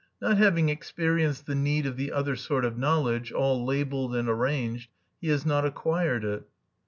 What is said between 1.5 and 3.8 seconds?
need of the other sort of knowledge, all